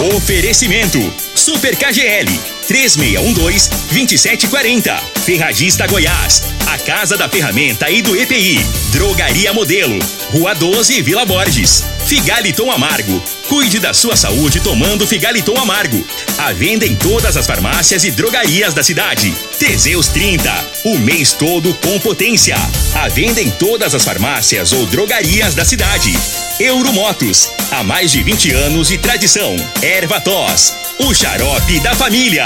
Oferecimento 0.00 1.00
Super 1.34 1.76
KGL 1.76 2.28
3612-2740. 2.68 4.96
Ferragista 5.24 5.88
Goiás. 5.88 6.44
A 6.68 6.78
Casa 6.78 7.16
da 7.16 7.28
Ferramenta 7.28 7.90
e 7.90 8.00
do 8.00 8.14
EPI. 8.14 8.64
Drogaria 8.92 9.52
Modelo. 9.52 9.98
Rua 10.30 10.54
12, 10.54 11.02
Vila 11.02 11.24
Borges. 11.24 11.82
Figaliton 12.06 12.70
Amargo. 12.70 13.20
Cuide 13.48 13.78
da 13.78 13.94
sua 13.94 14.14
saúde 14.14 14.60
tomando 14.60 15.06
Figaliton 15.06 15.56
Amargo. 15.56 16.06
A 16.36 16.52
venda 16.52 16.86
em 16.86 16.94
todas 16.94 17.34
as 17.34 17.46
farmácias 17.46 18.04
e 18.04 18.10
drogarias 18.10 18.74
da 18.74 18.82
cidade. 18.82 19.34
Teseus 19.58 20.08
30. 20.08 20.52
O 20.84 20.98
mês 20.98 21.32
todo 21.32 21.72
com 21.74 21.98
potência. 21.98 22.56
A 22.94 23.08
venda 23.08 23.40
em 23.40 23.50
todas 23.50 23.94
as 23.94 24.04
farmácias 24.04 24.72
ou 24.72 24.84
drogarias 24.86 25.54
da 25.54 25.64
cidade. 25.64 26.12
Euromotos. 26.60 27.48
Há 27.70 27.82
mais 27.82 28.12
de 28.12 28.22
20 28.22 28.52
anos 28.52 28.88
de 28.88 28.98
tradição. 28.98 29.56
Erva 29.80 30.20
Tos. 30.20 30.74
O 30.98 31.14
xarope 31.14 31.80
da 31.80 31.94
família. 31.94 32.44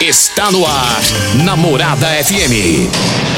Está 0.00 0.50
no 0.50 0.66
ar, 0.66 1.02
Namorada 1.44 2.06
FM. 2.24 2.88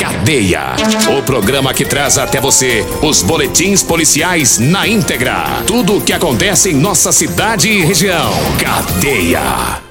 Cadeia. 0.01 0.77
O 1.19 1.21
programa 1.25 1.75
que 1.75 1.85
traz 1.85 2.19
até 2.19 2.41
você 2.41 2.87
os 3.03 3.21
boletins 3.21 3.83
policiais 3.83 4.61
na 4.61 4.87
íntegra. 4.87 5.65
Tudo 5.67 5.97
o 5.97 6.01
que 6.01 6.13
acontece 6.13 6.71
em 6.71 6.75
nossa 6.75 7.11
cidade 7.11 7.69
e 7.69 7.85
região. 7.85 8.33
Cadeia. 8.61 9.83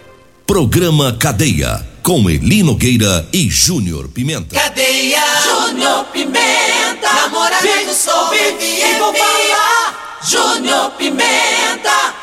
Programa 0.47 1.11
Cadeia. 1.19 1.85
Com 2.01 2.29
Eli 2.29 2.63
Nogueira 2.63 3.27
e 3.33 3.49
Júnior 3.49 4.07
Pimenta. 4.07 4.55
Cadeia. 4.55 5.19
Júnior 5.43 6.05
Pimenta. 6.05 7.13
Namorada 7.13 7.61
Vem, 7.63 7.85
do 7.85 7.93
Sol. 7.93 8.33
e 8.33 8.97
vou 8.97 9.13
falar. 9.13 10.19
Júnior 10.25 10.91
Pimenta. 10.91 12.13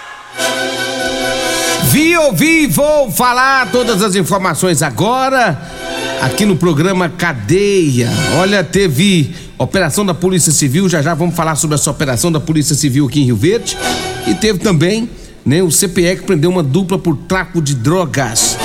Vi, 1.88 2.14
ouvi, 2.18 2.66
vou 2.66 3.10
falar 3.10 3.72
todas 3.72 4.02
as 4.02 4.14
informações 4.14 4.82
agora 4.82 5.58
aqui 6.20 6.44
no 6.44 6.54
programa 6.54 7.08
Cadeia. 7.08 8.10
Olha, 8.38 8.62
teve 8.62 9.34
operação 9.56 10.04
da 10.04 10.12
Polícia 10.12 10.52
Civil, 10.52 10.86
já 10.86 11.00
já 11.00 11.14
vamos 11.14 11.34
falar 11.34 11.56
sobre 11.56 11.76
essa 11.76 11.90
operação 11.90 12.30
da 12.30 12.38
Polícia 12.38 12.74
Civil 12.74 13.06
aqui 13.06 13.22
em 13.22 13.24
Rio 13.24 13.36
Verde. 13.36 13.78
E 14.26 14.34
teve 14.34 14.58
também, 14.58 15.08
né, 15.46 15.62
o 15.62 15.70
CPE 15.70 16.16
que 16.16 16.22
prendeu 16.24 16.50
uma 16.50 16.62
dupla 16.62 16.98
por 16.98 17.16
tráfico 17.16 17.62
de 17.62 17.74
drogas. 17.74 18.58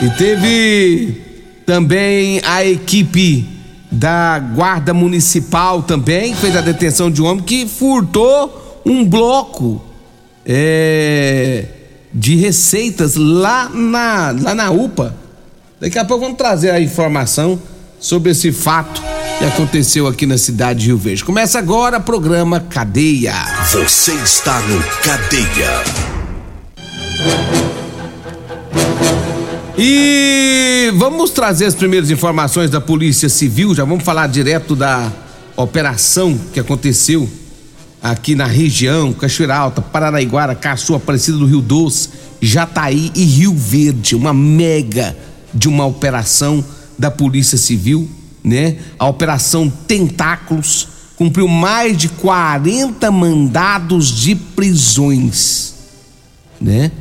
E 0.00 0.08
teve 0.10 1.20
também 1.66 2.40
a 2.44 2.64
equipe 2.64 3.44
da 3.90 4.38
Guarda 4.38 4.94
Municipal 4.94 5.82
também, 5.82 6.32
fez 6.34 6.56
a 6.56 6.60
detenção 6.60 7.10
de 7.10 7.20
um 7.20 7.26
homem 7.26 7.42
que 7.42 7.66
furtou 7.66 8.82
um 8.86 9.04
bloco 9.04 9.82
é, 10.46 11.64
de 12.14 12.36
receitas 12.36 13.16
lá 13.16 13.68
na, 13.68 14.34
lá 14.40 14.54
na 14.54 14.70
UPA. 14.70 15.14
Daqui 15.80 15.98
a 15.98 16.04
pouco 16.04 16.22
vamos 16.22 16.38
trazer 16.38 16.70
a 16.70 16.80
informação 16.80 17.60
sobre 17.98 18.30
esse 18.30 18.52
fato 18.52 19.02
que 19.38 19.44
aconteceu 19.44 20.06
aqui 20.06 20.24
na 20.24 20.38
cidade 20.38 20.80
de 20.80 20.86
Rio 20.86 20.96
Verde. 20.96 21.24
Começa 21.24 21.58
agora 21.58 21.98
o 21.98 22.02
programa 22.02 22.60
Cadeia. 22.60 23.34
Você 23.72 24.12
está 24.12 24.60
no 24.60 24.80
Cadeia. 25.02 25.82
E 29.76 30.92
vamos 30.94 31.30
trazer 31.30 31.66
as 31.66 31.74
primeiras 31.74 32.10
informações 32.10 32.70
da 32.70 32.80
Polícia 32.80 33.28
Civil. 33.28 33.74
Já 33.74 33.84
vamos 33.84 34.04
falar 34.04 34.28
direto 34.28 34.76
da 34.76 35.10
operação 35.56 36.38
que 36.52 36.60
aconteceu 36.60 37.28
aqui 38.04 38.34
na 38.34 38.44
região, 38.44 39.14
Cachoeira 39.14 39.56
Alta, 39.56 39.80
Paranaiguara, 39.80 40.54
Caçu, 40.54 40.94
Aparecida 40.94 41.38
do 41.38 41.46
Rio 41.46 41.62
Doce, 41.62 42.10
Jataí 42.38 43.10
e 43.14 43.24
Rio 43.24 43.54
Verde. 43.54 44.14
Uma 44.14 44.34
mega 44.34 45.16
de 45.54 45.70
uma 45.70 45.86
operação 45.86 46.62
da 46.98 47.10
Polícia 47.10 47.56
Civil, 47.56 48.06
né? 48.44 48.76
A 48.98 49.06
Operação 49.06 49.70
Tentáculos 49.70 50.88
cumpriu 51.16 51.48
mais 51.48 51.96
de 51.96 52.10
40 52.10 53.10
mandados 53.10 54.08
de 54.08 54.34
prisões, 54.34 55.72
né? 56.60 56.92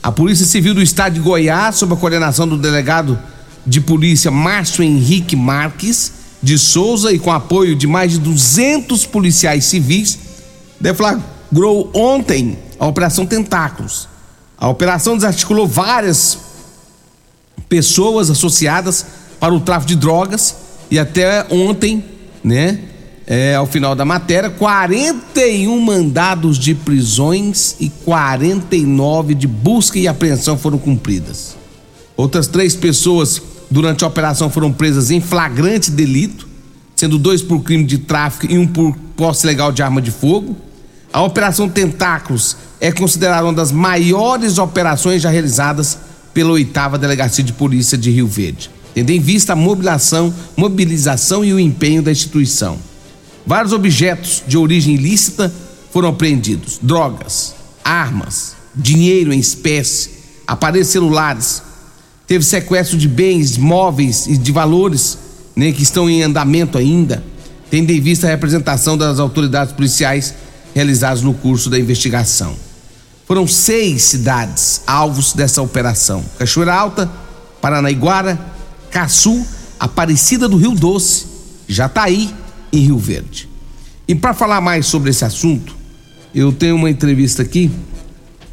A 0.00 0.12
Polícia 0.12 0.46
Civil 0.46 0.72
do 0.72 0.82
Estado 0.82 1.14
de 1.14 1.20
Goiás, 1.20 1.74
sob 1.76 1.94
a 1.94 1.96
coordenação 1.96 2.46
do 2.46 2.56
delegado 2.56 3.18
de 3.66 3.80
polícia 3.80 4.30
Márcio 4.30 4.84
Henrique 4.84 5.34
Marques 5.34 6.12
de 6.40 6.58
Souza 6.58 7.10
e 7.10 7.18
com 7.18 7.32
apoio 7.32 7.74
de 7.74 7.88
mais 7.88 8.12
de 8.12 8.18
200 8.18 9.04
policiais 9.06 9.64
civis, 9.64 10.33
deflagrou 10.80 11.90
ontem 11.94 12.58
a 12.78 12.86
Operação 12.86 13.26
Tentáculos. 13.26 14.08
A 14.58 14.68
operação 14.68 15.16
desarticulou 15.16 15.66
várias 15.66 16.38
pessoas 17.68 18.30
associadas 18.30 19.04
para 19.40 19.52
o 19.52 19.60
tráfico 19.60 19.88
de 19.88 19.96
drogas 19.96 20.54
e 20.90 20.98
até 20.98 21.46
ontem, 21.50 22.04
né, 22.42 22.78
é, 23.26 23.54
ao 23.54 23.66
final 23.66 23.94
da 23.94 24.04
matéria, 24.04 24.50
41 24.50 25.80
mandados 25.80 26.58
de 26.58 26.74
prisões 26.74 27.74
e 27.80 27.88
49 28.04 29.34
de 29.34 29.46
busca 29.46 29.98
e 29.98 30.06
apreensão 30.06 30.58
foram 30.58 30.78
cumpridas. 30.78 31.56
Outras 32.16 32.46
três 32.46 32.76
pessoas 32.76 33.42
durante 33.70 34.04
a 34.04 34.06
operação 34.06 34.50
foram 34.50 34.72
presas 34.72 35.10
em 35.10 35.20
flagrante 35.20 35.90
delito, 35.90 36.46
sendo 36.94 37.18
dois 37.18 37.42
por 37.42 37.60
crime 37.62 37.84
de 37.84 37.98
tráfico 37.98 38.52
e 38.52 38.58
um 38.58 38.66
por 38.66 38.96
posse 39.16 39.46
legal 39.46 39.72
de 39.72 39.82
arma 39.82 40.00
de 40.00 40.10
fogo. 40.10 40.56
A 41.12 41.22
Operação 41.22 41.68
Tentáculos 41.68 42.56
é 42.80 42.90
considerada 42.90 43.44
uma 43.44 43.52
das 43.52 43.70
maiores 43.70 44.58
operações 44.58 45.22
já 45.22 45.30
realizadas 45.30 45.98
pela 46.32 46.50
oitava 46.52 46.98
Delegacia 46.98 47.44
de 47.44 47.52
Polícia 47.52 47.96
de 47.96 48.10
Rio 48.10 48.26
Verde, 48.26 48.70
tendo 48.92 49.10
em 49.10 49.20
vista 49.20 49.52
a 49.52 49.56
mobilização, 49.56 50.34
mobilização 50.56 51.44
e 51.44 51.52
o 51.52 51.60
empenho 51.60 52.02
da 52.02 52.10
instituição. 52.10 52.76
Vários 53.46 53.72
objetos 53.72 54.42
de 54.46 54.58
origem 54.58 54.94
ilícita 54.94 55.52
foram 55.92 56.08
apreendidos: 56.08 56.78
drogas, 56.82 57.54
armas, 57.84 58.56
dinheiro 58.74 59.32
em 59.32 59.38
espécie, 59.38 60.10
aparelhos 60.46 60.88
celulares. 60.88 61.62
Teve 62.26 62.44
sequestro 62.44 62.96
de 62.96 63.06
bens 63.06 63.56
móveis 63.58 64.26
e 64.26 64.36
de 64.36 64.50
valores 64.50 65.18
né, 65.54 65.70
que 65.72 65.82
estão 65.82 66.08
em 66.08 66.22
andamento 66.22 66.78
ainda, 66.78 67.22
tendo 67.70 67.90
em 67.90 68.00
vista 68.00 68.26
a 68.26 68.30
representação 68.30 68.96
das 68.96 69.18
autoridades 69.18 69.72
policiais 69.72 70.34
realizadas 70.74 71.22
no 71.22 71.34
curso 71.34 71.70
da 71.70 71.78
investigação. 71.78 72.54
Foram 73.26 73.46
seis 73.46 74.02
cidades 74.02 74.82
alvos 74.86 75.32
dessa 75.32 75.62
operação: 75.62 76.24
Cachoeira 76.38 76.74
Alta, 76.74 77.10
Paranaiguara, 77.60 78.38
Caçu, 78.90 79.44
Aparecida 79.80 80.48
do 80.48 80.56
Rio 80.56 80.74
Doce, 80.74 81.26
Jataí 81.66 82.30
em 82.72 82.80
Rio 82.80 82.98
Verde. 82.98 83.48
E 84.06 84.14
para 84.14 84.34
falar 84.34 84.60
mais 84.60 84.86
sobre 84.86 85.10
esse 85.10 85.24
assunto, 85.24 85.74
eu 86.34 86.52
tenho 86.52 86.76
uma 86.76 86.90
entrevista 86.90 87.42
aqui. 87.42 87.70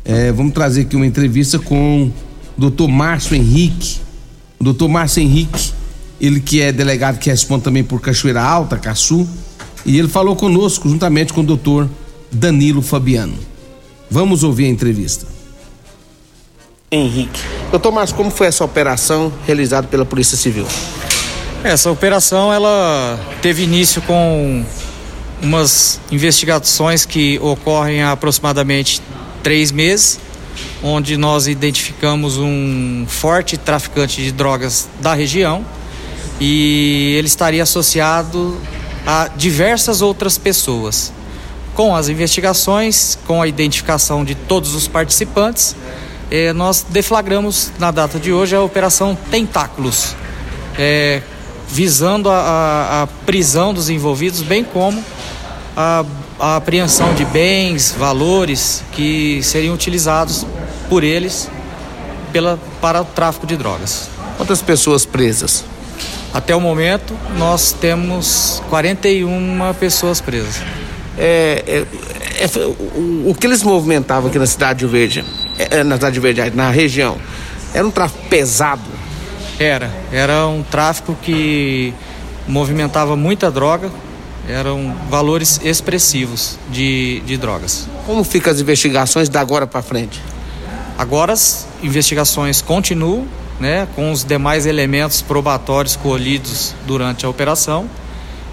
é, 0.05 0.31
vamos 0.31 0.53
trazer 0.53 0.81
aqui 0.81 0.95
uma 0.95 1.05
entrevista 1.05 1.59
com 1.59 2.11
o 2.57 2.59
doutor 2.59 2.88
Márcio 2.88 3.35
Henrique. 3.35 3.99
O 4.59 4.63
doutor 4.63 4.88
Márcio 4.88 5.22
Henrique, 5.22 5.73
ele 6.22 6.40
que 6.40 6.62
é 6.62 6.72
delegado 6.72 7.18
que 7.18 7.32
responde 7.32 7.64
também 7.64 7.84
por 7.84 8.00
Cachoeira 8.00 8.44
Alta, 8.44 8.78
Caçu, 8.78 9.28
e 9.84 9.98
ele 9.98 10.08
falou 10.08 10.36
conosco 10.36 10.88
juntamente 10.88 11.34
com 11.34 11.42
o 11.42 11.44
doutor 11.44 11.90
Danilo 12.32 12.84
Fabiano. 12.84 13.34
Vamos 14.09 14.44
ouvir 14.44 14.66
a 14.66 14.70
entrevista. 14.70 15.26
Henrique. 16.92 17.42
Doutor 17.72 17.92
Márcio, 17.92 18.16
como 18.16 18.30
foi 18.30 18.48
essa 18.48 18.64
operação 18.64 19.34
realizada 19.48 19.88
pela 19.88 20.06
Polícia 20.06 20.38
Civil? 20.38 20.68
Essa 21.64 21.90
operação 21.90 22.53
ela 22.53 23.20
teve 23.42 23.64
início 23.64 24.00
com 24.03 24.64
umas 25.42 26.00
investigações 26.12 27.03
que 27.03 27.40
ocorrem 27.40 28.03
há 28.03 28.12
aproximadamente 28.12 29.02
três 29.41 29.72
meses, 29.72 30.20
onde 30.84 31.17
nós 31.17 31.47
identificamos 31.47 32.38
um 32.38 33.06
forte 33.08 33.58
traficante 33.58 34.22
de 34.22 34.32
drogas 34.32 34.88
da 35.00 35.16
região 35.16 35.66
e 36.41 37.14
ele 37.20 37.28
estaria 37.28 37.61
associado 37.61 38.59
a 39.05 39.28
diversas 39.28 40.02
outras 40.02 40.40
pessoas. 40.40 41.14
Com 41.76 41.96
as 41.96 42.09
investigações, 42.09 43.17
com 43.28 43.41
a 43.41 43.47
identificação 43.47 44.26
de 44.26 44.34
todos 44.34 44.73
os 44.73 44.88
participantes, 44.88 45.76
eh, 46.32 46.52
nós 46.52 46.84
deflagramos 46.90 47.72
na 47.78 47.91
data 47.91 48.20
de 48.20 48.34
hoje 48.34 48.55
a 48.55 48.61
Operação 48.61 49.16
Tentáculos. 49.29 50.16
Eh, 50.79 51.22
visando 51.70 52.29
a, 52.29 52.34
a, 52.34 53.03
a, 53.03 53.08
prisão 53.08 53.73
dos 53.73 53.90
envolvidos, 53.90 54.41
bem 54.41 54.64
como 54.64 55.02
a, 55.78 56.03
a, 56.40 56.55
apreensão 56.58 57.14
de 57.14 57.23
bens, 57.23 57.96
valores 57.97 58.84
que 58.91 59.41
seriam 59.43 59.73
utilizados 59.73 60.46
por 60.90 61.03
eles 61.03 61.49
pela, 62.34 62.59
para 62.82 63.02
o 63.02 63.05
tráfico 63.05 63.47
de 63.47 63.55
drogas. 63.55 64.09
Quantas 64.38 64.61
pessoas 64.61 65.05
presas? 65.05 65.64
Até 66.33 66.55
o 66.55 66.61
momento, 66.61 67.13
nós 67.37 67.73
temos 67.73 68.63
41 68.69 69.73
pessoas 69.79 70.22
presas. 70.22 70.61
é, 71.17 71.63
é, 71.67 72.43
é 72.43 72.66
o, 72.66 73.31
o, 73.31 73.35
que 73.37 73.45
eles 73.45 73.61
movimentavam 73.63 74.29
aqui 74.29 74.39
na 74.39 74.45
cidade 74.45 74.79
de 74.79 74.87
Verde, 74.87 75.25
é, 75.59 75.79
é, 75.79 75.83
na 75.83 75.95
cidade 75.95 76.13
de 76.13 76.19
Verde, 76.22 76.55
na 76.55 76.69
região, 76.72 77.17
era 77.73 77.85
um 77.85 77.91
tráfico 77.91 78.25
pesado? 78.29 78.81
Era, 79.59 79.91
era 80.11 80.47
um 80.47 80.63
tráfico 80.63 81.16
que 81.22 81.93
movimentava 82.47 83.16
muita 83.16 83.51
droga, 83.51 83.91
eram 84.47 84.95
valores 85.09 85.59
expressivos 85.63 86.57
de, 86.69 87.22
de 87.25 87.37
drogas. 87.37 87.87
Como 88.05 88.23
ficam 88.23 88.51
as 88.51 88.59
investigações 88.59 89.29
da 89.29 89.39
agora 89.39 89.67
para 89.67 89.81
frente? 89.81 90.19
Agora 90.97 91.33
as 91.33 91.67
investigações 91.83 92.61
continuam, 92.61 93.28
né, 93.61 93.87
com 93.96 94.11
os 94.11 94.23
demais 94.23 94.66
elementos 94.66 95.22
probatórios 95.22 95.96
colhidos 95.96 96.73
durante 96.87 97.25
a 97.28 97.29
operação 97.29 97.87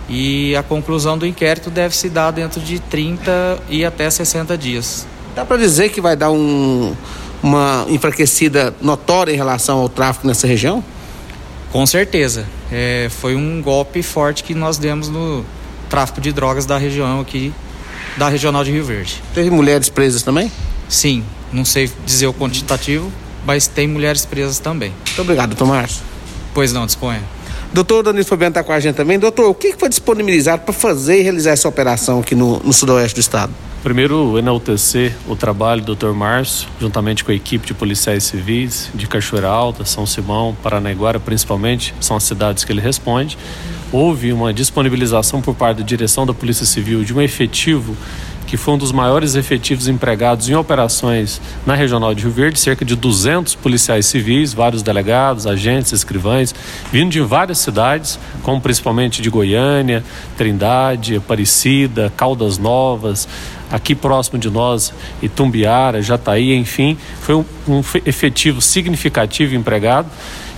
e 0.06 0.54
a 0.54 0.62
conclusão 0.62 1.16
do 1.16 1.26
inquérito 1.26 1.70
deve 1.70 1.96
se 1.96 2.10
dar 2.10 2.30
dentro 2.30 2.60
de 2.60 2.78
30 2.78 3.58
e 3.70 3.84
até 3.84 4.08
60 4.08 4.56
dias. 4.56 5.06
Dá 5.34 5.44
para 5.44 5.56
dizer 5.56 5.88
que 5.88 6.00
vai 6.00 6.14
dar 6.14 6.30
um, 6.30 6.94
uma 7.42 7.86
enfraquecida 7.88 8.74
notória 8.82 9.32
em 9.32 9.36
relação 9.36 9.78
ao 9.78 9.88
tráfico 9.88 10.26
nessa 10.26 10.46
região? 10.46 10.84
Com 11.72 11.86
certeza. 11.86 12.46
É, 12.70 13.08
foi 13.10 13.34
um 13.34 13.62
golpe 13.62 14.02
forte 14.02 14.44
que 14.44 14.54
nós 14.54 14.76
demos 14.76 15.08
no 15.08 15.44
tráfico 15.88 16.20
de 16.20 16.32
drogas 16.32 16.66
da 16.66 16.76
região 16.76 17.20
aqui, 17.20 17.52
da 18.18 18.28
regional 18.28 18.62
de 18.62 18.72
Rio 18.72 18.84
Verde. 18.84 19.22
Teve 19.34 19.48
mulheres 19.48 19.88
presas 19.88 20.22
também? 20.22 20.52
Sim, 20.86 21.24
não 21.50 21.64
sei 21.64 21.90
dizer 22.04 22.26
o 22.26 22.34
quantitativo, 22.34 23.10
mas 23.48 23.66
tem 23.66 23.88
mulheres 23.88 24.26
presas 24.26 24.58
também. 24.58 24.92
Muito 25.06 25.22
obrigado, 25.22 25.56
Tomás. 25.56 26.02
Pois 26.52 26.70
não, 26.70 26.84
disponha. 26.84 27.22
Doutor 27.72 28.02
Danilo 28.02 28.26
Fabiano 28.26 28.50
está 28.50 28.62
com 28.62 28.72
a 28.72 28.78
gente 28.78 28.96
também. 28.96 29.18
Doutor, 29.18 29.48
o 29.48 29.54
que 29.54 29.72
foi 29.72 29.88
disponibilizado 29.88 30.64
para 30.64 30.74
fazer 30.74 31.20
e 31.20 31.22
realizar 31.22 31.52
essa 31.52 31.66
operação 31.66 32.20
aqui 32.20 32.34
no, 32.34 32.58
no 32.58 32.74
sudoeste 32.74 33.14
do 33.14 33.20
estado? 33.20 33.50
Primeiro, 33.82 34.38
enaltecer 34.38 35.16
o 35.26 35.34
trabalho 35.34 35.80
do 35.80 35.94
Dr. 35.94 36.12
Márcio, 36.12 36.68
juntamente 36.78 37.24
com 37.24 37.32
a 37.32 37.34
equipe 37.34 37.66
de 37.66 37.72
policiais 37.72 38.24
civis 38.24 38.90
de 38.94 39.06
Cachoeira 39.06 39.48
Alta, 39.48 39.82
São 39.86 40.04
Simão, 40.04 40.54
Paranaiguara, 40.62 41.18
principalmente, 41.18 41.94
são 42.00 42.18
as 42.18 42.24
cidades 42.24 42.64
que 42.64 42.72
ele 42.72 42.82
responde. 42.82 43.38
Houve 43.90 44.30
uma 44.30 44.52
disponibilização 44.52 45.40
por 45.40 45.54
parte 45.54 45.78
da 45.78 45.84
direção 45.84 46.26
da 46.26 46.34
Polícia 46.34 46.66
Civil 46.66 47.02
de 47.02 47.14
um 47.14 47.22
efetivo 47.22 47.96
que 48.48 48.56
foi 48.56 48.74
um 48.74 48.78
dos 48.78 48.92
maiores 48.92 49.34
efetivos 49.34 49.88
empregados 49.88 50.48
em 50.48 50.54
operações 50.54 51.38
na 51.66 51.74
Regional 51.74 52.14
de 52.14 52.22
Rio 52.22 52.32
Verde, 52.32 52.58
cerca 52.58 52.82
de 52.82 52.96
200 52.96 53.54
policiais 53.54 54.06
civis, 54.06 54.54
vários 54.54 54.82
delegados, 54.82 55.46
agentes, 55.46 55.92
escrivães, 55.92 56.54
vindo 56.90 57.10
de 57.10 57.20
várias 57.20 57.58
cidades, 57.58 58.18
como 58.42 58.58
principalmente 58.58 59.20
de 59.20 59.28
Goiânia, 59.28 60.02
Trindade, 60.34 61.16
Aparecida, 61.16 62.10
Caldas 62.16 62.56
Novas, 62.56 63.28
aqui 63.70 63.94
próximo 63.94 64.38
de 64.38 64.48
nós, 64.48 64.94
Itumbiara, 65.22 66.00
Jataí, 66.00 66.54
enfim, 66.54 66.96
foi 67.20 67.34
um, 67.34 67.44
um 67.68 67.82
efetivo 68.06 68.62
significativo 68.62 69.54
empregado 69.54 70.08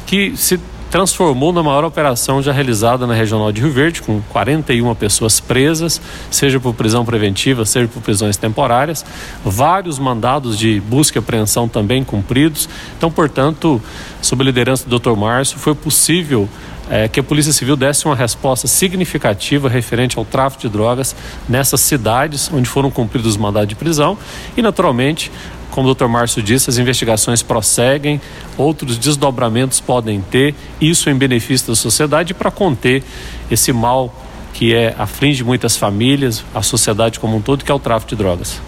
que 0.06 0.36
se 0.36 0.60
transformou 0.90 1.52
na 1.52 1.62
maior 1.62 1.84
operação 1.84 2.42
já 2.42 2.52
realizada 2.52 3.06
na 3.06 3.14
Regional 3.14 3.52
de 3.52 3.60
Rio 3.60 3.70
Verde, 3.70 4.02
com 4.02 4.20
41 4.30 4.92
pessoas 4.96 5.38
presas, 5.38 6.00
seja 6.30 6.58
por 6.58 6.74
prisão 6.74 7.04
preventiva, 7.04 7.64
seja 7.64 7.86
por 7.86 8.02
prisões 8.02 8.36
temporárias, 8.36 9.04
vários 9.44 9.98
mandados 9.98 10.58
de 10.58 10.80
busca 10.80 11.18
e 11.18 11.20
apreensão 11.20 11.68
também 11.68 12.02
cumpridos. 12.02 12.68
Então, 12.98 13.10
portanto, 13.10 13.80
sob 14.20 14.42
a 14.42 14.46
liderança 14.46 14.88
do 14.88 14.98
Dr. 14.98 15.16
Márcio, 15.16 15.58
foi 15.58 15.74
possível 15.74 16.48
é, 16.90 17.06
que 17.06 17.20
a 17.20 17.22
Polícia 17.22 17.52
Civil 17.52 17.76
desse 17.76 18.04
uma 18.04 18.16
resposta 18.16 18.66
significativa 18.66 19.68
referente 19.68 20.18
ao 20.18 20.24
tráfico 20.24 20.62
de 20.62 20.68
drogas 20.68 21.14
nessas 21.48 21.80
cidades 21.80 22.50
onde 22.52 22.68
foram 22.68 22.90
cumpridos 22.90 23.30
os 23.30 23.36
mandados 23.36 23.68
de 23.68 23.76
prisão 23.76 24.18
e, 24.56 24.60
naturalmente, 24.60 25.30
como 25.70 25.88
o 25.88 25.94
Dr. 25.94 26.06
Márcio 26.06 26.42
disse, 26.42 26.68
as 26.68 26.78
investigações 26.78 27.42
prosseguem, 27.42 28.20
outros 28.56 28.98
desdobramentos 28.98 29.80
podem 29.80 30.20
ter, 30.20 30.54
isso 30.80 31.08
em 31.08 31.14
benefício 31.14 31.68
da 31.68 31.74
sociedade 31.74 32.34
para 32.34 32.50
conter 32.50 33.02
esse 33.50 33.72
mal 33.72 34.26
que 34.52 34.74
é 34.74 34.94
aflige 34.98 35.44
muitas 35.44 35.76
famílias, 35.76 36.44
a 36.54 36.60
sociedade 36.60 37.20
como 37.20 37.36
um 37.36 37.40
todo, 37.40 37.64
que 37.64 37.70
é 37.70 37.74
o 37.74 37.78
tráfico 37.78 38.10
de 38.10 38.16
drogas. 38.16 38.60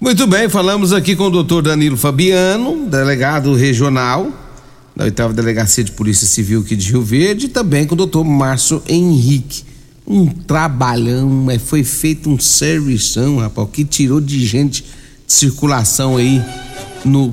Muito 0.00 0.26
bem, 0.26 0.48
falamos 0.48 0.92
aqui 0.92 1.16
com 1.16 1.24
o 1.24 1.30
doutor 1.30 1.62
Danilo 1.62 1.96
Fabiano, 1.96 2.86
delegado 2.86 3.54
regional 3.54 4.32
da 4.98 5.04
oitava 5.04 5.32
delegacia 5.32 5.84
de 5.84 5.92
Polícia 5.92 6.26
Civil 6.26 6.60
aqui 6.60 6.74
de 6.74 6.90
Rio 6.90 7.02
Verde, 7.02 7.46
e 7.46 7.48
também 7.48 7.86
com 7.86 7.94
o 7.94 7.96
doutor 7.96 8.24
Márcio 8.24 8.82
Henrique. 8.88 9.62
Um 10.04 10.26
trabalhão, 10.26 11.28
mas 11.28 11.62
foi 11.62 11.84
feito 11.84 12.28
um 12.28 12.36
servição, 12.36 13.36
rapaz, 13.36 13.68
que 13.72 13.84
tirou 13.84 14.20
de 14.20 14.44
gente 14.44 14.84
circulação 15.28 16.16
aí 16.16 16.42
no 17.04 17.28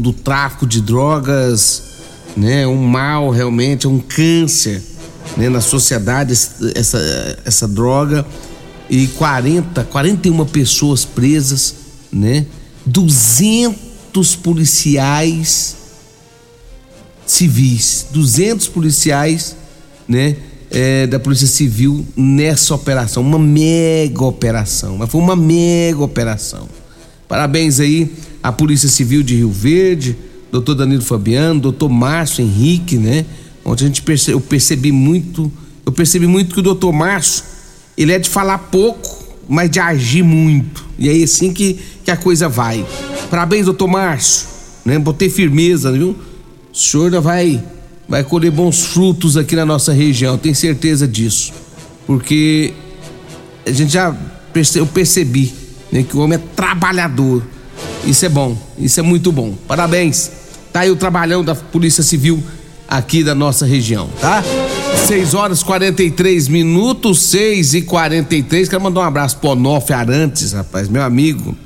do 0.00 0.12
tráfico 0.12 0.66
de 0.66 0.80
drogas, 0.80 1.82
né? 2.36 2.66
Um 2.66 2.86
mal 2.86 3.30
realmente, 3.30 3.88
um 3.88 3.98
câncer, 3.98 4.80
né? 5.36 5.48
Na 5.48 5.60
sociedade 5.60 6.32
essa 6.74 7.38
essa 7.44 7.66
droga 7.66 8.24
e 8.88 9.08
40, 9.08 9.84
41 9.84 10.46
pessoas 10.46 11.04
presas, 11.04 11.74
né? 12.12 12.46
200 12.86 14.36
policiais 14.36 15.76
civis, 17.26 18.06
200 18.10 18.68
policiais, 18.68 19.56
né? 20.08 20.36
É, 20.72 21.04
da 21.08 21.18
Polícia 21.18 21.48
Civil 21.48 22.06
nessa 22.16 22.72
operação, 22.72 23.24
uma 23.24 23.40
mega 23.40 24.22
operação, 24.22 24.98
mas 24.98 25.10
foi 25.10 25.20
uma 25.20 25.34
mega 25.34 26.00
operação. 26.00 26.68
Parabéns 27.30 27.78
aí 27.78 28.10
à 28.42 28.50
Polícia 28.50 28.88
Civil 28.88 29.22
de 29.22 29.36
Rio 29.36 29.52
Verde, 29.52 30.16
doutor 30.50 30.74
Danilo 30.74 31.00
Fabiano, 31.00 31.60
doutor 31.60 31.88
Márcio 31.88 32.42
Henrique, 32.42 32.96
né? 32.96 33.24
Ontem 33.64 33.84
a 33.84 33.86
gente 33.86 34.02
perce, 34.02 34.32
eu 34.32 34.40
percebi 34.40 34.90
muito, 34.90 35.50
eu 35.86 35.92
percebi 35.92 36.26
muito 36.26 36.52
que 36.52 36.58
o 36.58 36.62
doutor 36.62 36.92
Márcio, 36.92 37.44
ele 37.96 38.10
é 38.10 38.18
de 38.18 38.28
falar 38.28 38.58
pouco, 38.58 39.24
mas 39.48 39.70
de 39.70 39.78
agir 39.78 40.24
muito. 40.24 40.84
E 40.98 41.08
é 41.08 41.22
assim 41.22 41.52
que, 41.52 41.78
que 42.04 42.10
a 42.10 42.16
coisa 42.16 42.48
vai. 42.48 42.84
Parabéns, 43.30 43.66
doutor 43.66 43.86
Márcio, 43.86 44.48
né? 44.84 44.98
Botei 44.98 45.30
firmeza, 45.30 45.92
viu? 45.92 46.16
O 46.72 46.76
senhor 46.76 47.12
vai, 47.20 47.62
vai 48.08 48.24
colher 48.24 48.50
bons 48.50 48.86
frutos 48.86 49.36
aqui 49.36 49.54
na 49.54 49.64
nossa 49.64 49.92
região, 49.92 50.36
tenho 50.36 50.56
certeza 50.56 51.06
disso. 51.06 51.52
Porque 52.08 52.72
a 53.64 53.70
gente 53.70 53.92
já 53.92 54.12
perce, 54.52 54.80
eu 54.80 54.86
percebi 54.88 55.59
né, 55.90 56.02
que 56.02 56.16
o 56.16 56.20
homem 56.20 56.38
é 56.38 56.42
trabalhador. 56.54 57.42
Isso 58.04 58.24
é 58.24 58.28
bom, 58.28 58.56
isso 58.78 59.00
é 59.00 59.02
muito 59.02 59.30
bom. 59.32 59.54
Parabéns. 59.66 60.30
Tá 60.72 60.80
aí 60.80 60.90
o 60.90 60.96
trabalhão 60.96 61.42
da 61.44 61.54
Polícia 61.54 62.02
Civil 62.02 62.42
aqui 62.88 63.22
da 63.22 63.34
nossa 63.34 63.66
região, 63.66 64.08
tá? 64.20 64.42
6 65.06 65.34
horas 65.34 65.62
43 65.62 66.48
minutos, 66.48 67.22
6 67.22 67.74
e 67.74 67.82
43 67.82 68.68
Quero 68.68 68.82
mandar 68.82 69.00
um 69.00 69.04
abraço 69.04 69.36
pro 69.36 69.50
Onofre 69.50 69.94
Arantes, 69.94 70.52
rapaz, 70.52 70.88
meu 70.88 71.02
amigo. 71.02 71.56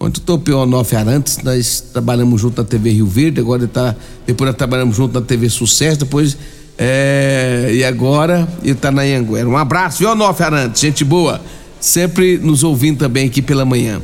Ontem 0.00 0.20
eu 0.20 0.24
topei 0.24 0.54
o 0.54 0.58
Onofre 0.58 0.96
Arantes, 0.96 1.38
nós 1.42 1.80
trabalhamos 1.92 2.40
junto 2.40 2.60
na 2.60 2.66
TV 2.66 2.90
Rio 2.90 3.06
Verde, 3.06 3.40
agora 3.40 3.62
ele 3.62 3.70
tá. 3.70 3.94
Depois 4.26 4.48
nós 4.48 4.56
trabalhamos 4.56 4.96
junto 4.96 5.18
na 5.18 5.24
TV 5.24 5.48
Sucesso, 5.48 6.00
depois. 6.00 6.36
É, 6.80 7.70
e 7.72 7.82
agora 7.82 8.48
ele 8.62 8.76
tá 8.76 8.92
na 8.92 9.02
Anguera. 9.02 9.48
Um 9.48 9.56
abraço, 9.56 9.98
viu, 9.98 10.10
Onofre 10.10 10.44
Arantes? 10.44 10.80
Gente 10.80 11.04
boa 11.04 11.40
sempre 11.80 12.38
nos 12.38 12.62
ouvindo 12.64 12.98
também 12.98 13.26
aqui 13.26 13.42
pela 13.42 13.64
manhã. 13.64 14.00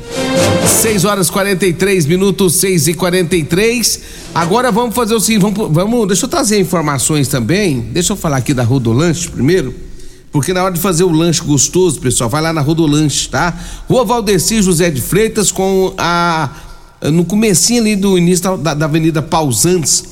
6 0.66 1.04
horas 1.04 1.30
43 1.30 2.06
minutos, 2.06 2.54
6 2.54 2.88
e 2.88 2.94
43 2.94 4.00
Agora 4.34 4.72
vamos 4.72 4.94
fazer 4.94 5.14
o 5.14 5.20
seguinte: 5.20 5.42
vamos, 5.42 5.72
vamos, 5.72 6.08
deixa 6.08 6.24
eu 6.24 6.28
trazer 6.28 6.58
informações 6.58 7.28
também. 7.28 7.80
Deixa 7.80 8.12
eu 8.12 8.16
falar 8.16 8.38
aqui 8.38 8.52
da 8.52 8.64
Rodolanche 8.64 9.28
primeiro. 9.30 9.72
Porque 10.32 10.52
na 10.52 10.64
hora 10.64 10.74
de 10.74 10.80
fazer 10.80 11.04
o 11.04 11.12
lanche 11.12 11.40
gostoso, 11.40 12.00
pessoal, 12.00 12.28
vai 12.28 12.42
lá 12.42 12.52
na 12.52 12.60
Rodolanche, 12.60 13.28
tá? 13.28 13.56
Rua 13.88 14.04
Valdeci 14.04 14.60
José 14.60 14.90
de 14.90 15.00
Freitas 15.00 15.52
com 15.52 15.94
a. 15.96 16.50
No 17.12 17.24
comecinho 17.24 17.82
ali 17.82 17.94
do 17.94 18.18
início 18.18 18.56
da, 18.56 18.74
da 18.74 18.86
Avenida 18.86 19.22
Pausantes, 19.22 20.02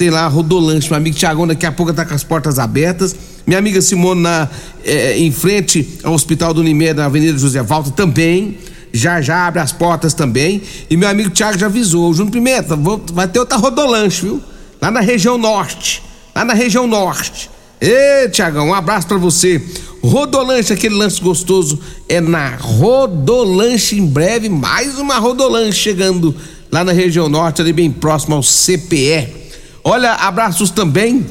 tem 0.00 0.10
lá 0.10 0.24
a 0.24 0.28
Rodolanche. 0.28 0.88
Meu 0.88 0.96
amigo 0.96 1.14
Tiagão 1.14 1.46
daqui 1.46 1.66
a 1.66 1.72
pouco 1.72 1.92
tá 1.92 2.06
com 2.06 2.14
as 2.14 2.24
portas 2.24 2.58
abertas 2.58 3.14
minha 3.46 3.58
amiga 3.58 3.80
Simone 3.80 4.22
na, 4.22 4.48
é, 4.84 5.18
em 5.18 5.32
frente 5.32 5.98
ao 6.04 6.12
Hospital 6.12 6.54
do 6.54 6.60
Unimed, 6.60 6.94
na 6.94 7.06
Avenida 7.06 7.36
José 7.36 7.60
Valdo, 7.62 7.90
também. 7.90 8.58
Já 8.92 9.20
já 9.20 9.46
abre 9.46 9.60
as 9.60 9.72
portas 9.72 10.14
também. 10.14 10.62
E 10.88 10.96
meu 10.96 11.08
amigo 11.08 11.30
Tiago 11.30 11.58
já 11.58 11.66
avisou. 11.66 12.14
Júnior 12.14 12.32
Pimenta, 12.32 12.76
vou, 12.76 13.02
vai 13.12 13.26
ter 13.26 13.40
outra 13.40 13.56
rodolanche, 13.56 14.22
viu? 14.22 14.40
Lá 14.80 14.90
na 14.90 15.00
região 15.00 15.36
norte. 15.36 16.00
Lá 16.34 16.44
na 16.44 16.54
região 16.54 16.86
norte. 16.86 17.50
Ê, 17.80 18.28
Tiagão, 18.28 18.68
um 18.68 18.74
abraço 18.74 19.08
para 19.08 19.16
você. 19.16 19.60
Rodolanche, 20.00 20.72
aquele 20.72 20.94
lanche 20.94 21.20
gostoso, 21.20 21.80
é 22.08 22.20
na 22.20 22.56
Rodolanche. 22.56 23.98
Em 23.98 24.06
breve, 24.06 24.48
mais 24.48 24.96
uma 24.98 25.18
Rodolanche 25.18 25.78
chegando 25.78 26.34
lá 26.70 26.84
na 26.84 26.92
região 26.92 27.28
norte, 27.28 27.60
ali 27.60 27.72
bem 27.72 27.90
próximo 27.90 28.36
ao 28.36 28.42
CPE. 28.42 29.39
Olha, 29.82 30.12
abraços 30.12 30.70
também 30.70 31.24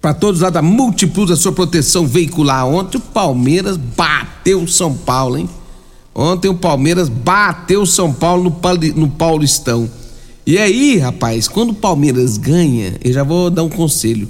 para 0.00 0.12
todos 0.12 0.40
lá 0.40 0.50
da 0.50 0.60
Multiplus, 0.60 1.30
a 1.30 1.36
sua 1.36 1.52
proteção 1.52 2.06
veicular. 2.06 2.66
Ontem 2.66 2.98
o 2.98 3.00
Palmeiras 3.00 3.76
bateu 3.76 4.66
São 4.66 4.92
Paulo, 4.92 5.38
hein? 5.38 5.48
Ontem 6.12 6.48
o 6.48 6.54
Palmeiras 6.54 7.08
bateu 7.08 7.86
São 7.86 8.12
Paulo 8.12 8.44
no, 8.44 9.00
no 9.00 9.08
Paulistão. 9.08 9.88
E 10.44 10.58
aí, 10.58 10.98
rapaz, 10.98 11.46
quando 11.46 11.70
o 11.70 11.74
Palmeiras 11.74 12.36
ganha, 12.36 12.94
eu 13.02 13.12
já 13.12 13.22
vou 13.22 13.48
dar 13.48 13.62
um 13.62 13.68
conselho. 13.68 14.28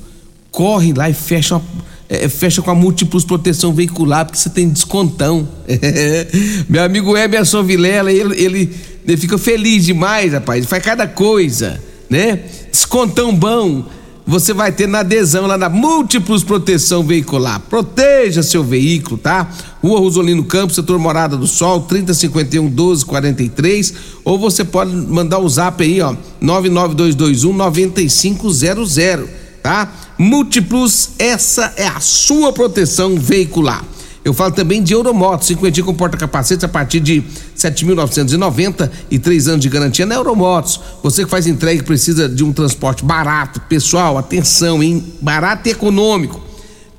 Corre 0.50 0.92
lá 0.92 1.08
e 1.08 1.14
fecha, 1.14 1.58
é, 2.06 2.28
fecha 2.28 2.60
com 2.60 2.70
a 2.70 2.74
Múltiplos 2.74 3.24
Proteção 3.24 3.72
Veicular, 3.72 4.26
porque 4.26 4.38
você 4.38 4.50
tem 4.50 4.68
descontão. 4.68 5.48
Meu 6.68 6.84
amigo 6.84 7.16
Emerson 7.16 7.62
Vilela, 7.62 8.12
ele, 8.12 8.38
ele, 8.38 8.76
ele 9.06 9.16
fica 9.16 9.38
feliz 9.38 9.86
demais, 9.86 10.34
rapaz. 10.34 10.66
Faz 10.66 10.82
cada 10.84 11.08
coisa, 11.08 11.82
né? 12.12 12.44
Descontão 12.70 13.34
bom 13.34 13.84
você 14.24 14.52
vai 14.52 14.70
ter 14.70 14.86
na 14.86 15.00
adesão 15.00 15.46
lá 15.46 15.58
na 15.58 15.68
Múltiplos 15.68 16.44
Proteção 16.44 17.02
Veicular. 17.02 17.58
Proteja 17.58 18.40
seu 18.42 18.62
veículo, 18.62 19.18
tá? 19.18 19.50
Rua 19.82 19.98
Rosolino 19.98 20.44
Campos, 20.44 20.76
setor 20.76 20.96
Morada 20.98 21.36
do 21.36 21.46
Sol, 21.46 21.80
3051 21.80 22.62
1243. 22.62 23.94
Ou 24.24 24.38
você 24.38 24.64
pode 24.64 24.94
mandar 24.94 25.40
o 25.40 25.48
zap 25.48 25.82
aí, 25.82 26.00
ó, 26.00 26.14
99221 26.40 27.52
9500, 27.52 29.28
tá? 29.60 29.92
Múltiplos, 30.16 31.10
essa 31.18 31.72
é 31.76 31.88
a 31.88 31.98
sua 31.98 32.52
proteção 32.52 33.16
veicular. 33.18 33.84
Eu 34.24 34.32
falo 34.32 34.52
também 34.52 34.82
de 34.82 34.92
Euromotos, 34.92 35.48
cinquentinho 35.48 35.84
com 35.84 35.94
porta-capacete 35.94 36.64
a 36.64 36.68
partir 36.68 37.00
de 37.00 37.24
7.990 37.56 38.88
e 39.10 39.18
três 39.18 39.48
anos 39.48 39.60
de 39.60 39.68
garantia 39.68 40.06
na 40.06 40.14
Euromotos. 40.14 40.80
Você 41.02 41.24
que 41.24 41.30
faz 41.30 41.46
entrega 41.46 41.80
e 41.80 41.84
precisa 41.84 42.28
de 42.28 42.44
um 42.44 42.52
transporte 42.52 43.04
barato, 43.04 43.60
pessoal, 43.62 44.16
atenção, 44.16 44.80
hein? 44.80 45.04
Barato 45.20 45.68
e 45.68 45.72
econômico. 45.72 46.40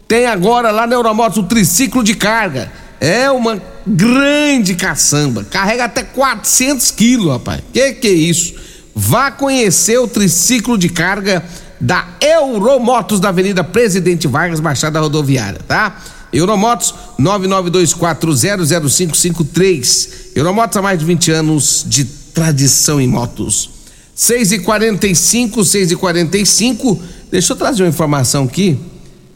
Tem 0.06 0.26
agora 0.26 0.70
lá 0.70 0.86
na 0.86 0.96
Euromotos 0.96 1.38
o 1.38 1.44
triciclo 1.44 2.04
de 2.04 2.14
carga. 2.14 2.70
É 3.00 3.32
uma 3.32 3.62
grande 3.88 4.76
caçamba. 4.76 5.46
Carrega 5.46 5.86
até 5.86 6.04
400 6.04 6.92
quilos, 6.92 7.32
rapaz. 7.32 7.62
Que 7.72 7.94
que 7.94 8.08
é 8.08 8.12
isso? 8.12 8.54
Vá 8.94 9.32
conhecer 9.32 9.98
o 9.98 10.08
triciclo 10.08 10.78
de 10.78 10.90
carga 10.90 11.44
da 11.80 12.06
Euromotos 12.22 13.20
da 13.20 13.30
Avenida 13.30 13.64
Presidente 13.64 14.28
Vargas, 14.28 14.60
Baixada 14.60 15.00
Rodoviária, 15.00 15.60
tá? 15.68 15.98
Euromotos 16.34 16.94
992400553. 17.20 20.10
Euromotos 20.36 20.76
há 20.76 20.82
mais 20.82 21.00
de 21.00 21.06
20 21.06 21.32
anos 21.32 21.86
de 21.88 22.04
tradição 22.06 23.00
em 23.00 23.08
motos. 23.08 23.70
6 24.16 24.52
e 24.52 24.60
45 24.60 25.64
6 25.64 25.92
e 25.92 25.96
45 25.96 27.02
Deixa 27.34 27.54
eu 27.54 27.58
trazer 27.58 27.82
uma 27.82 27.90
informação 27.90 28.44
aqui. 28.44 28.78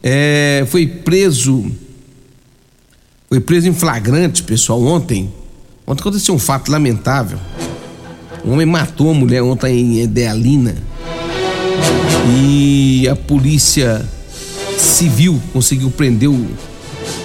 É, 0.00 0.64
foi 0.68 0.86
preso. 0.86 1.68
Foi 3.28 3.40
preso 3.40 3.66
em 3.66 3.74
flagrante, 3.74 4.44
pessoal, 4.44 4.80
ontem. 4.84 5.34
Ontem 5.84 6.00
aconteceu 6.00 6.32
um 6.32 6.38
fato 6.38 6.70
lamentável. 6.70 7.40
Um 8.44 8.52
homem 8.52 8.66
matou 8.66 9.10
a 9.10 9.14
mulher 9.14 9.42
ontem 9.42 9.80
em 9.80 10.02
Idealina. 10.02 10.76
E 12.40 13.08
a 13.10 13.16
polícia 13.16 14.08
civil 14.78 15.42
conseguiu 15.52 15.90
prender 15.90 16.30
o 16.30 16.46